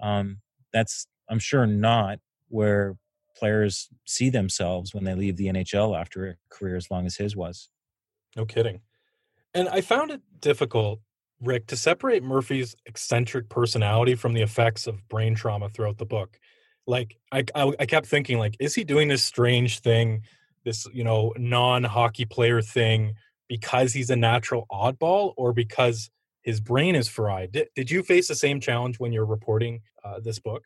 [0.00, 0.40] Um,
[0.72, 2.96] that's i'm sure not where
[3.36, 7.36] players see themselves when they leave the nhl after a career as long as his
[7.36, 7.70] was.
[8.36, 8.80] No kidding.
[9.54, 11.00] And i found it difficult
[11.40, 16.38] rick to separate murphy's eccentric personality from the effects of brain trauma throughout the book
[16.86, 20.22] like I, I, I kept thinking like is he doing this strange thing
[20.64, 23.14] this you know non-hockey player thing
[23.48, 26.10] because he's a natural oddball or because
[26.42, 27.52] his brain is fried?
[27.52, 30.64] Did, did you face the same challenge when you're reporting uh, this book?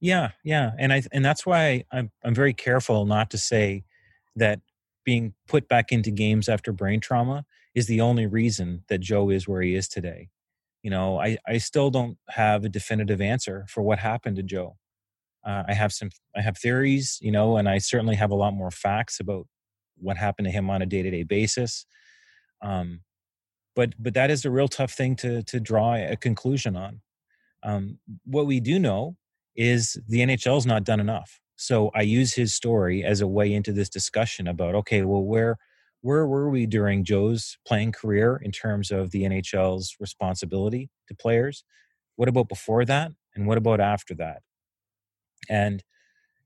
[0.00, 3.84] Yeah yeah and i and that's why i'm i'm very careful not to say
[4.34, 4.60] that
[5.04, 9.46] being put back into games after brain trauma is the only reason that joe is
[9.48, 10.28] where he is today.
[10.82, 14.76] You know i i still don't have a definitive answer for what happened to joe
[15.44, 18.54] uh, I have some, I have theories, you know, and I certainly have a lot
[18.54, 19.46] more facts about
[19.96, 21.86] what happened to him on a day to day basis.
[22.62, 23.00] Um,
[23.74, 27.00] but but that is a real tough thing to to draw a conclusion on.
[27.62, 29.16] Um, what we do know
[29.56, 31.40] is the NHL's not done enough.
[31.56, 35.58] So I use his story as a way into this discussion about okay, well, where
[36.02, 41.64] where were we during Joe's playing career in terms of the NHL's responsibility to players?
[42.16, 44.42] What about before that, and what about after that?
[45.48, 45.82] And,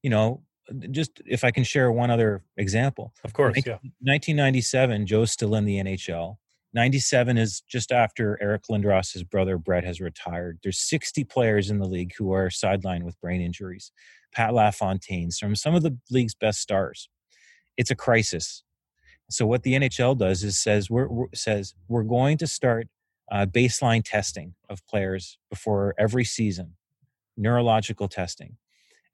[0.03, 0.43] you know,
[0.91, 3.13] just if I can share one other example.
[3.25, 3.75] Of course, 19, yeah.
[4.01, 6.37] 1997, Joe's still in the NHL.
[6.75, 10.59] 97 is just after Eric Lindros's brother Brett has retired.
[10.63, 13.93] There's 60 players in the league who are sidelined with brain injuries.
[14.33, 17.09] Pat LaFontaine, from some of the league's best stars.
[17.79, 18.63] It's a crisis.
[19.31, 22.89] So what the NHL does is says we're, we're says we're going to start
[23.31, 26.75] uh, baseline testing of players before every season,
[27.37, 28.57] neurological testing.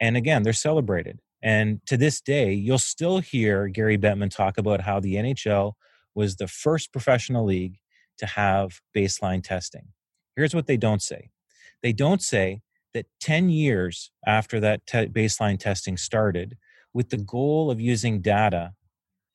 [0.00, 1.20] And again, they're celebrated.
[1.42, 5.72] And to this day, you'll still hear Gary Bettman talk about how the NHL
[6.14, 7.78] was the first professional league
[8.18, 9.88] to have baseline testing.
[10.36, 11.30] Here's what they don't say
[11.82, 12.62] they don't say
[12.94, 16.56] that 10 years after that te- baseline testing started,
[16.94, 18.74] with the goal of using data,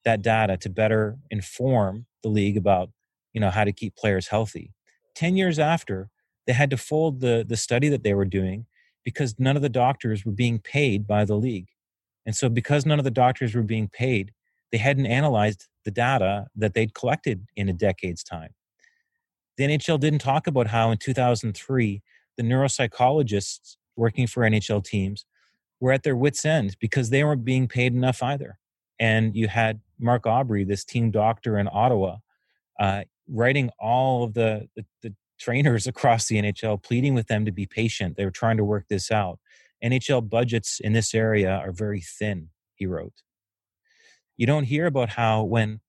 [0.05, 2.89] that data to better inform the league about
[3.33, 4.73] you know how to keep players healthy.
[5.15, 6.09] 10 years after,
[6.45, 8.65] they had to fold the, the study that they were doing
[9.07, 11.69] because none of the doctors were being paid by the league.
[12.25, 14.33] And so, because none of the doctors were being paid,
[14.69, 18.49] they hadn't analyzed the data that they'd collected in a decade's time.
[19.55, 22.01] The NHL didn't talk about how in 2003,
[22.35, 25.23] the neuropsychologists working for NHL teams
[25.79, 28.59] were at their wits' end because they weren't being paid enough either.
[28.99, 32.17] And you had Mark Aubry, this team doctor in Ottawa,
[32.77, 37.52] uh, writing all of the, the, the trainers across the NHL pleading with them to
[37.52, 38.17] be patient.
[38.17, 39.39] They were trying to work this out.
[39.84, 43.21] NHL budgets in this area are very thin, he wrote.
[44.36, 45.82] You don't hear about how when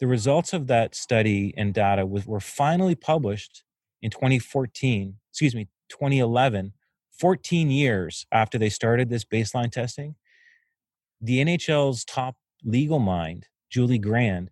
[0.00, 3.62] the results of that study and data was, were finally published
[4.00, 6.72] in 2014, excuse me, 2011,
[7.18, 10.16] 14 years after they started this baseline testing,
[11.20, 14.50] the NHL's top legal mind, Julie Grand,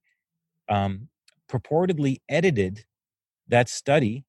[0.69, 1.09] um,
[1.51, 2.85] purportedly edited
[3.49, 4.25] that study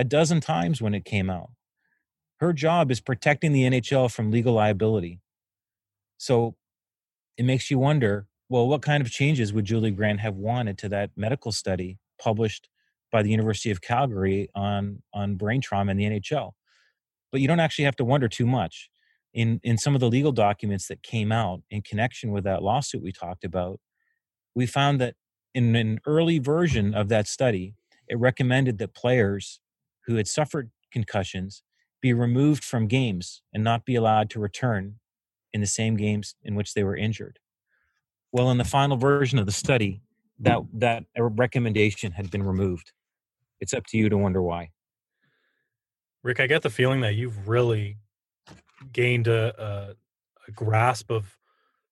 [0.00, 1.50] a dozen times when it came out.
[2.38, 5.20] Her job is protecting the NHL from legal liability.
[6.16, 6.56] So
[7.36, 10.88] it makes you wonder well, what kind of changes would Julie Grand have wanted to
[10.88, 12.68] that medical study published
[13.12, 16.52] by the University of Calgary on, on brain trauma in the NHL?
[17.30, 18.90] But you don't actually have to wonder too much.
[19.32, 23.02] In, in some of the legal documents that came out in connection with that lawsuit
[23.02, 23.78] we talked about,
[24.56, 25.14] we found that
[25.54, 27.74] in an early version of that study,
[28.08, 29.60] it recommended that players
[30.06, 31.62] who had suffered concussions
[32.00, 34.96] be removed from games and not be allowed to return
[35.52, 37.38] in the same games in which they were injured.
[38.32, 40.02] Well, in the final version of the study,
[40.38, 42.92] that that recommendation had been removed.
[43.60, 44.70] It's up to you to wonder why.
[46.22, 47.98] Rick, I get the feeling that you've really
[48.92, 49.96] gained a, a,
[50.48, 51.36] a grasp of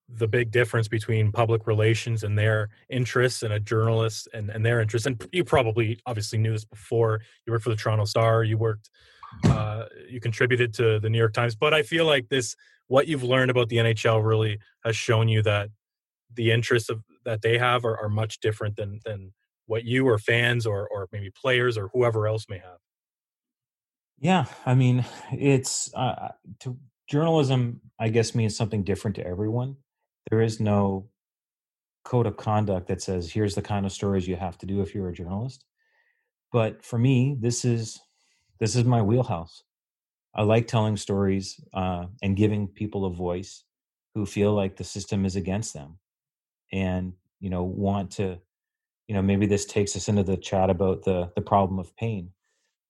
[0.08, 4.80] the big difference between public relations and their interests and a journalist and, and their
[4.80, 5.06] interests.
[5.06, 7.20] And you probably obviously knew this before.
[7.46, 8.88] You worked for the Toronto Star, you worked,
[9.44, 11.54] uh, you contributed to the New York Times.
[11.54, 12.56] But I feel like this,
[12.86, 15.68] what you've learned about the NHL really has shown you that
[16.34, 19.32] the interests of that they have are, are much different than than
[19.66, 22.78] what you or fans or or maybe players or whoever else may have.
[24.18, 26.30] Yeah, I mean, it's uh,
[26.60, 26.78] to
[27.08, 27.80] journalism.
[28.00, 29.76] I guess means something different to everyone.
[30.30, 31.08] There is no
[32.04, 34.94] code of conduct that says here's the kind of stories you have to do if
[34.94, 35.64] you're a journalist.
[36.52, 38.00] But for me, this is
[38.60, 39.62] this is my wheelhouse.
[40.34, 43.64] I like telling stories uh, and giving people a voice
[44.14, 45.98] who feel like the system is against them,
[46.72, 48.38] and you know want to,
[49.06, 52.30] you know, maybe this takes us into the chat about the the problem of pain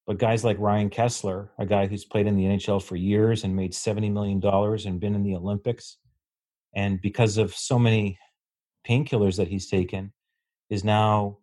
[0.09, 3.55] but guys like Ryan Kesler, a guy who's played in the NHL for years and
[3.55, 5.99] made $70 million and been in the Olympics,
[6.79, 8.21] and because of so many
[8.89, 10.13] painkillers that he's taken,
[10.71, 11.39] is now,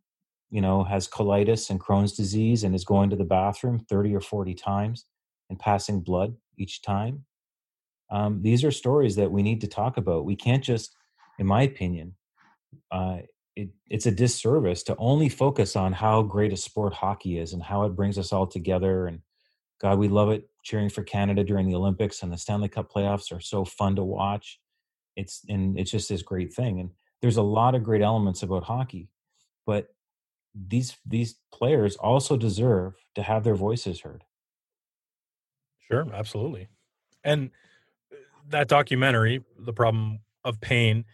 [0.49, 4.21] you know, has colitis and Crohn's disease and is going to the bathroom 30 or
[4.21, 5.05] 40 times
[5.49, 7.25] and passing blood each time.
[8.09, 10.23] Um, these are stories that we need to talk about.
[10.23, 10.95] We can't just,
[11.37, 12.15] in my opinion,
[12.89, 13.17] uh,
[13.57, 17.61] it, it's a disservice to only focus on how great a sport hockey is and
[17.61, 19.07] how it brings us all together.
[19.07, 19.19] And
[19.81, 23.35] God, we love it cheering for Canada during the Olympics and the Stanley Cup playoffs
[23.35, 24.61] are so fun to watch.
[25.15, 26.79] It's and it's just this great thing.
[26.79, 26.89] And
[27.21, 29.09] there's a lot of great elements about hockey,
[29.65, 29.87] but
[30.53, 34.23] these these players also deserve to have their voices heard.
[35.87, 36.67] Sure, absolutely.
[37.23, 37.51] And
[38.11, 38.17] uh,
[38.49, 41.05] that documentary, The Problem of Pain,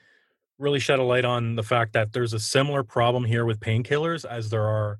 [0.57, 4.23] really shed a light on the fact that there's a similar problem here with painkillers
[4.25, 4.99] as there are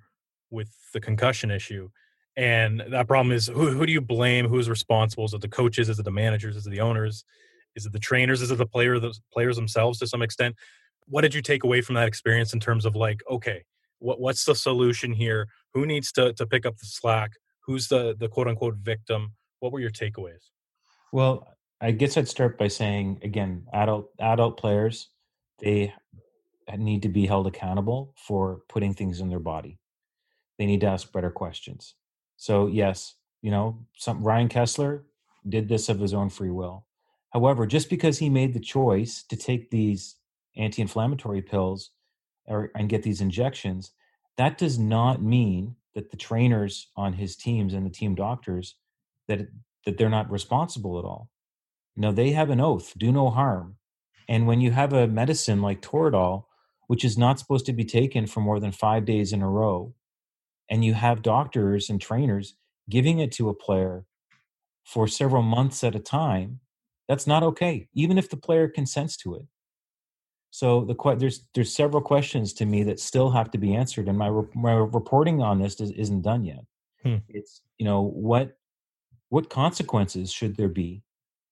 [0.49, 1.89] with the concussion issue.
[2.35, 4.47] And that problem is who, who do you blame?
[4.47, 5.25] Who's responsible?
[5.25, 5.89] Is it the coaches?
[5.89, 6.55] Is it the managers?
[6.55, 7.23] Is it the owners?
[7.75, 8.41] Is it the trainers?
[8.41, 10.55] Is it the player, the players themselves to some extent?
[11.07, 13.63] What did you take away from that experience in terms of like, okay,
[13.99, 15.47] what, what's the solution here?
[15.73, 17.31] Who needs to, to pick up the slack?
[17.65, 19.33] Who's the, the quote unquote victim?
[19.59, 20.49] What were your takeaways?
[21.11, 21.47] Well,
[21.79, 25.09] I guess I'd start by saying again, adult adult players
[25.59, 25.93] they
[26.77, 29.77] need to be held accountable for putting things in their body.
[30.57, 31.95] They need to ask better questions.
[32.37, 35.03] So yes, you know, some Ryan Kesler
[35.47, 36.85] did this of his own free will.
[37.31, 40.17] However, just because he made the choice to take these
[40.57, 41.91] anti-inflammatory pills
[42.45, 43.91] or, and get these injections,
[44.37, 48.75] that does not mean that the trainers on his teams and the team doctors
[49.27, 49.47] that
[49.85, 51.29] that they're not responsible at all.
[51.95, 53.77] Know, they have an oath: do no harm.
[54.27, 56.45] And when you have a medicine like Toradol,
[56.87, 59.93] which is not supposed to be taken for more than five days in a row,
[60.69, 62.55] and you have doctors and trainers
[62.89, 64.05] giving it to a player
[64.83, 66.59] for several months at a time,
[67.11, 69.45] that's not okay, even if the player consents to it.
[70.49, 74.17] So the there's there's several questions to me that still have to be answered, and
[74.17, 76.65] my my reporting on this is, isn't done yet.
[77.03, 77.17] Hmm.
[77.29, 78.57] It's you know what
[79.29, 81.03] what consequences should there be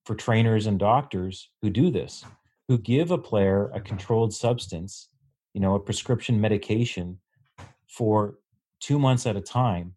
[0.06, 2.26] for trainers and doctors who do this?
[2.70, 5.10] who give a player a controlled substance,
[5.54, 7.20] you know, a prescription medication
[7.88, 8.36] for
[8.80, 9.96] two months at a time,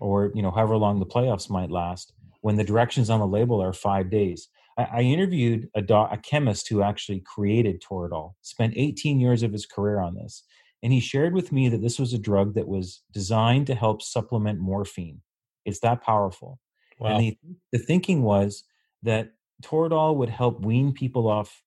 [0.00, 3.62] or you know, however long the playoffs might last, when the directions on the label
[3.62, 4.48] are five days.
[4.92, 10.00] I, interviewed a, a chemist who actually created Toradol, spent 18 years of his career
[10.00, 10.44] on this,
[10.82, 14.02] and he shared with me that this was a drug that was designed to help
[14.02, 15.20] supplement morphine.
[15.64, 16.58] It's that powerful.
[16.98, 17.16] Wow.
[17.16, 17.38] And the,
[17.72, 18.64] the thinking was
[19.02, 21.62] that Toradol would help wean people off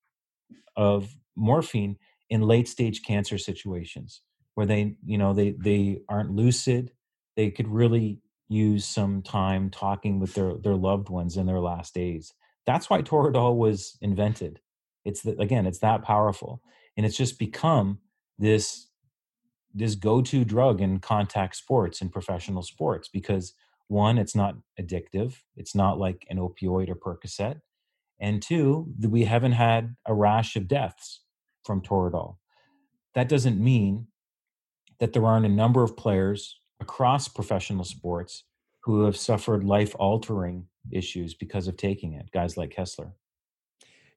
[0.76, 1.98] of morphine
[2.30, 4.22] in late stage cancer situations
[4.56, 6.92] where they you know they they aren't lucid
[7.36, 11.94] they could really use some time talking with their their loved ones in their last
[11.94, 12.34] days
[12.66, 14.60] that's why toradol was invented
[15.06, 16.62] it's the, again it's that powerful
[16.98, 18.00] and it's just become
[18.38, 18.88] this
[19.74, 23.54] this go-to drug in contact sports and professional sports because
[23.88, 27.60] one it's not addictive it's not like an opioid or percocet
[28.24, 31.22] and two, we haven't had a rash of deaths
[31.66, 32.38] from Toradol.
[33.16, 34.08] That doesn't mean
[35.02, 38.46] that there aren't a number of players across professional sports
[38.84, 43.14] who have suffered life altering issues because of taking it, guys like Kesler.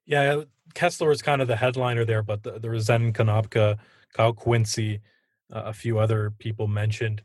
[0.05, 0.43] Yeah,
[0.73, 3.77] Kesler is kind of the headliner there, but the, there was Zen Konopka,
[4.13, 5.01] Kyle Quincey,
[5.53, 7.21] uh, a few other people mentioned.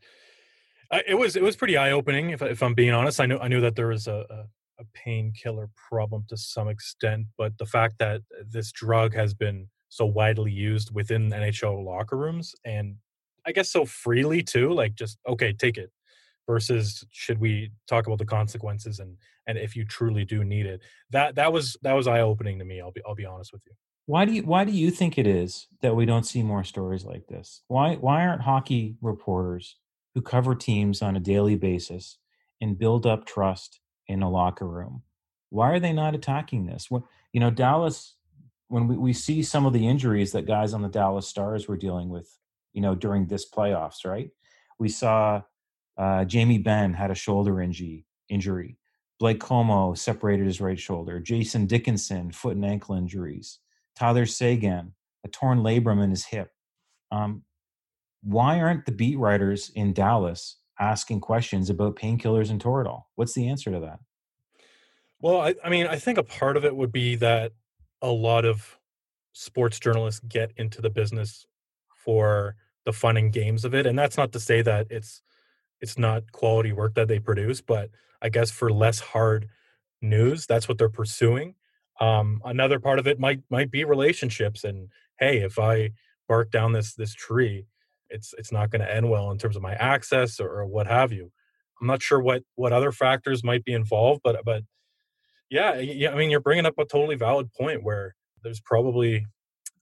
[0.90, 3.20] Uh, it was it was pretty eye opening, if, if I'm being honest.
[3.20, 4.45] I knew I knew that there was a, a
[4.82, 10.07] a painkiller problem to some extent, but the fact that this drug has been so
[10.07, 12.97] widely used within NHL locker rooms and
[13.45, 15.90] I guess so freely too, like just okay, take it.
[16.47, 19.16] Versus should we talk about the consequences and
[19.47, 20.80] and if you truly do need it.
[21.11, 23.62] That that was that was eye opening to me i'll be i'll be honest with
[23.66, 23.72] you.
[24.07, 27.05] Why do you why do you think it is that we don't see more stories
[27.05, 27.62] like this?
[27.68, 29.76] Why why aren't hockey reporters
[30.14, 32.18] who cover teams on a daily basis
[32.61, 35.03] and build up trust in a locker room
[35.53, 36.90] why are they not attacking this?
[36.90, 38.14] What you know dallas
[38.68, 41.76] when we, we see some of the injuries that guys on the dallas stars were
[41.76, 42.38] dealing with
[42.72, 44.30] you know during this playoffs right?
[44.78, 45.43] We saw
[45.99, 48.07] uh, Jamie Benn had a shoulder injury.
[48.28, 48.78] Injury.
[49.18, 51.20] Blake Comeau separated his right shoulder.
[51.20, 53.59] Jason Dickinson foot and ankle injuries.
[53.95, 54.93] Tyler Seguin
[55.24, 56.51] a torn labrum in his hip.
[57.11, 57.43] Um,
[58.22, 63.03] why aren't the beat writers in Dallas asking questions about painkillers and Toradol?
[63.16, 64.01] What's the answer to that?
[65.20, 67.53] Well, I, I mean, I think a part of it would be that
[68.01, 68.78] a lot of
[69.32, 71.47] sports journalists get into the business
[72.05, 75.22] for the fun and games of it, and that's not to say that it's
[75.83, 77.91] it's not quality work that they produce but
[78.22, 79.49] i guess for less hard
[80.03, 81.55] news that's what they're pursuing.
[82.01, 84.89] Um, another part of it might might be relationships and
[85.20, 85.91] hey if i
[86.26, 87.66] bark down this this tree
[88.11, 90.87] it's it's not going to end well in terms of my access or, or, what
[90.87, 91.30] have you.
[91.80, 94.62] I'm not sure what what other factors might be involved but but
[95.51, 99.26] yeah yeah i mean you're bringing up a totally valid point where there's probably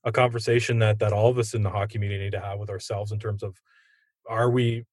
[0.03, 2.69] a conversation that that all of us in the hockey media need to have with
[2.69, 3.55] ourselves in terms of
[4.29, 4.83] are we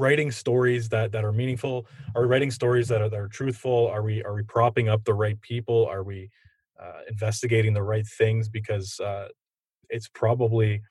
[0.00, 1.86] writing stories that that are meaningful?
[2.14, 3.88] Are we writing stories that are, that are truthful?
[3.88, 5.86] Are we are we propping up the right people?
[5.86, 6.30] Are we
[6.80, 8.48] uh, investigating the right things?
[8.48, 9.28] Because uh,
[9.88, 10.82] it's probably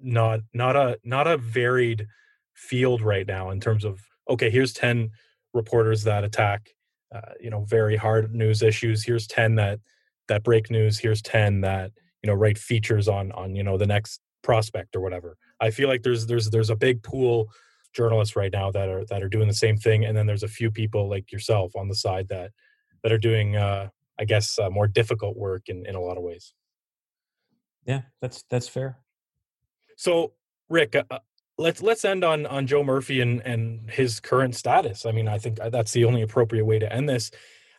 [0.00, 2.06] not not a not a varied
[2.54, 5.10] field right now in terms of okay here's 10
[5.52, 6.70] reporters that attack
[7.14, 9.04] uh, you know very hard news issues.
[9.04, 9.80] Here's 10 that
[10.28, 10.98] that break news.
[10.98, 11.92] Here's 10 that
[12.22, 15.36] you know write features on on you know the next prospect or whatever.
[15.60, 17.48] I feel like there's there's there's a big pool
[17.96, 20.48] journalists right now that are that are doing the same thing and then there's a
[20.48, 22.50] few people like yourself on the side that
[23.02, 23.88] that are doing uh
[24.20, 26.54] i guess uh, more difficult work in in a lot of ways.
[27.86, 28.98] Yeah that's that's fair.
[29.96, 30.32] So
[30.68, 31.18] rick uh, uh
[31.58, 35.06] let's let's end on on joe murphy and and his current status.
[35.06, 37.30] I mean i think uh, that's the only appropriate way to end this.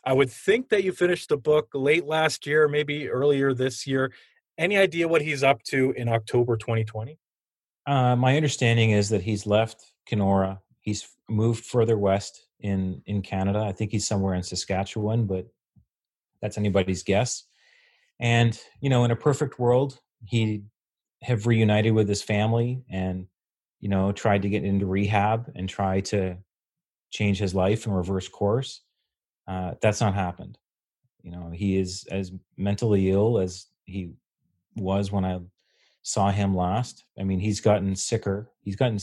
[0.04, 4.12] I would think that you finished the book late last year maybe earlier this year.
[4.56, 7.18] Any idea what he's up to in october 2020
[7.88, 10.60] uh, my understanding is that he's left Kenora.
[10.80, 13.60] He's moved further west in in Canada.
[13.60, 15.46] I think he's somewhere in Saskatchewan, but
[16.40, 17.44] that's anybody's guess.
[18.18, 20.64] And you know, in a perfect world, he
[21.22, 23.26] have reunited with his family and
[23.80, 26.38] you know tried to get into rehab and try to
[27.10, 28.80] change his life and reverse course.
[29.46, 30.58] Uh, that's not happened.
[31.22, 34.12] You know, he is as mentally ill as he
[34.76, 35.40] was when I
[36.02, 37.04] saw him last.
[37.18, 38.50] I mean, he's gotten sicker.
[38.62, 38.98] He's gotten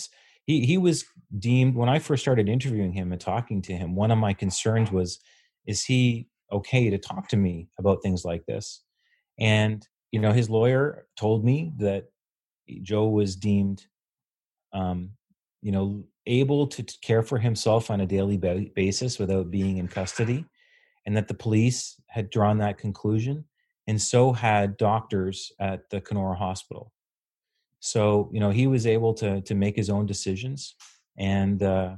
[0.45, 1.05] he he was
[1.37, 3.95] deemed when I first started interviewing him and talking to him.
[3.95, 5.19] One of my concerns was,
[5.65, 8.83] is he okay to talk to me about things like this?
[9.39, 12.05] And you know, his lawyer told me that
[12.81, 13.85] Joe was deemed,
[14.71, 15.11] um,
[15.61, 20.45] you know, able to care for himself on a daily basis without being in custody,
[21.05, 23.45] and that the police had drawn that conclusion,
[23.87, 26.91] and so had doctors at the Kenora Hospital.
[27.85, 30.73] So you know he was able to to make his own decisions,
[31.17, 31.97] and uh,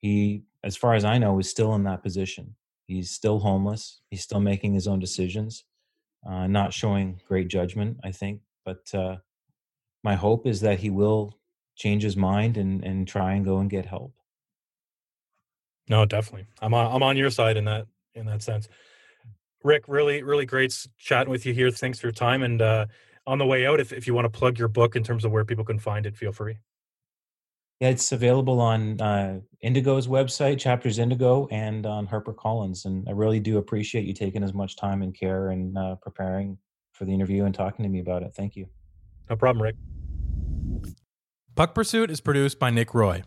[0.00, 2.54] he, as far as I know, is still in that position.
[2.86, 4.00] He's still homeless.
[4.10, 5.64] He's still making his own decisions,
[6.24, 8.42] uh, not showing great judgment, I think.
[8.64, 9.16] But uh,
[10.04, 11.36] my hope is that he will
[11.74, 14.14] change his mind and and try and go and get help.
[15.88, 16.46] No, definitely.
[16.62, 18.68] I'm on, I'm on your side in that in that sense.
[19.64, 21.72] Rick, really, really great chatting with you here.
[21.72, 22.44] Thanks for your time.
[22.44, 22.86] And uh,
[23.28, 25.30] on the way out, if, if you want to plug your book in terms of
[25.30, 26.56] where people can find it, feel free.
[27.78, 32.86] Yeah, it's available on uh, Indigo's website, Chapters Indigo, and on HarperCollins.
[32.86, 36.58] And I really do appreciate you taking as much time and care and uh, preparing
[36.92, 38.32] for the interview and talking to me about it.
[38.34, 38.66] Thank you.
[39.30, 39.76] No problem, Rick.
[41.54, 43.22] Puck Pursuit is produced by Nick Roy.